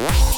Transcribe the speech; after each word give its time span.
Bye. 0.00 0.29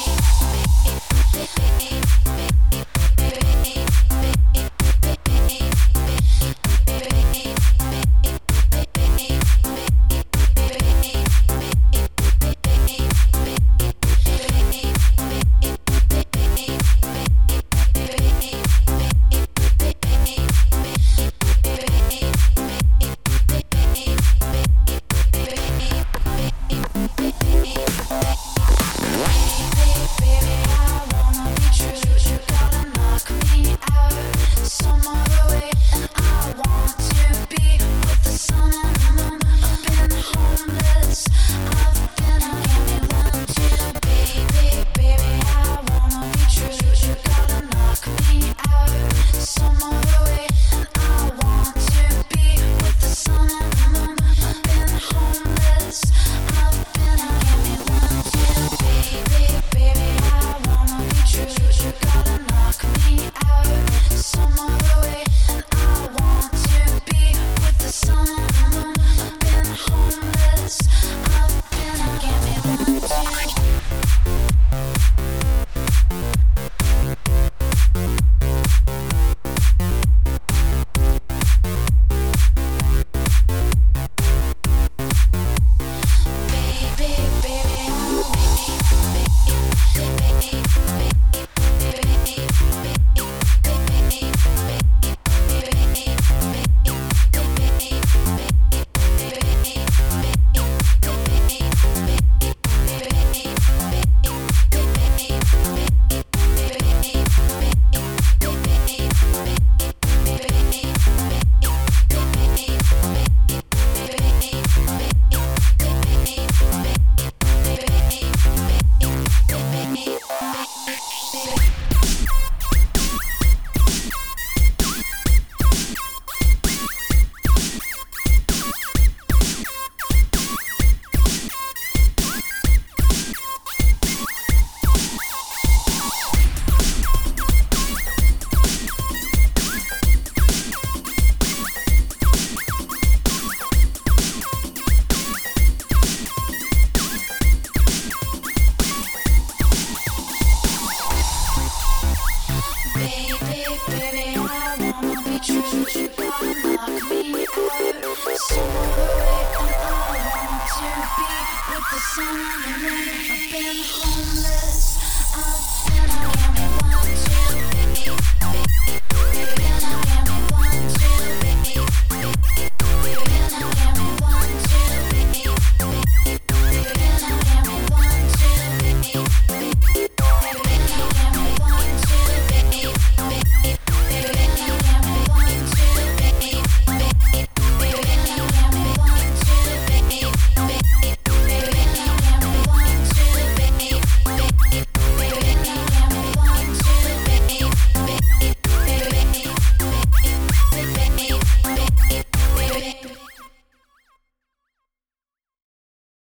The 161.93 161.99
sun 161.99 162.39
and 162.67 162.87
I've 162.87 163.51
been 163.51 163.83
homeless 163.85 165.02